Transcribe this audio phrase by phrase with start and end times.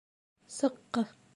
[0.55, 1.05] —Сыҡҡы...